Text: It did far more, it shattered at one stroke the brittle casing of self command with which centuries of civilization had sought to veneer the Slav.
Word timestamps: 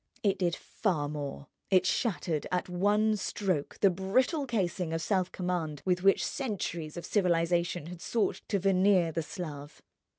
It 0.23 0.39
did 0.39 0.55
far 0.55 1.07
more, 1.07 1.45
it 1.69 1.85
shattered 1.85 2.47
at 2.51 2.67
one 2.67 3.15
stroke 3.17 3.77
the 3.81 3.91
brittle 3.91 4.47
casing 4.47 4.93
of 4.93 5.01
self 5.03 5.31
command 5.31 5.83
with 5.85 6.01
which 6.01 6.25
centuries 6.25 6.97
of 6.97 7.05
civilization 7.05 7.85
had 7.85 8.01
sought 8.01 8.41
to 8.47 8.57
veneer 8.57 9.11
the 9.11 9.21
Slav. 9.21 9.83